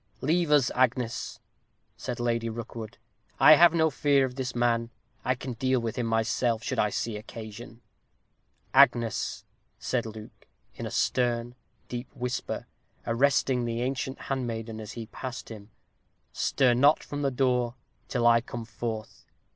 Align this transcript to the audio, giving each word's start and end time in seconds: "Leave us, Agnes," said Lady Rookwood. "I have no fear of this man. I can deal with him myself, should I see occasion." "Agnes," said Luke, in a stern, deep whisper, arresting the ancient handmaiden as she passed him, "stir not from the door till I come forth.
"Leave 0.21 0.49
us, 0.49 0.71
Agnes," 0.73 1.39
said 1.95 2.19
Lady 2.19 2.49
Rookwood. 2.49 2.97
"I 3.39 3.53
have 3.53 3.71
no 3.71 3.91
fear 3.91 4.25
of 4.25 4.33
this 4.33 4.55
man. 4.55 4.89
I 5.23 5.35
can 5.35 5.53
deal 5.53 5.79
with 5.79 5.95
him 5.95 6.07
myself, 6.07 6.63
should 6.63 6.79
I 6.79 6.89
see 6.89 7.17
occasion." 7.17 7.81
"Agnes," 8.73 9.45
said 9.77 10.07
Luke, 10.07 10.47
in 10.73 10.87
a 10.87 10.89
stern, 10.89 11.53
deep 11.87 12.07
whisper, 12.15 12.65
arresting 13.05 13.63
the 13.65 13.83
ancient 13.83 14.21
handmaiden 14.21 14.79
as 14.79 14.93
she 14.93 15.05
passed 15.05 15.49
him, 15.49 15.69
"stir 16.33 16.73
not 16.73 17.03
from 17.03 17.21
the 17.21 17.29
door 17.29 17.75
till 18.07 18.25
I 18.25 18.41
come 18.41 18.65
forth. 18.65 19.27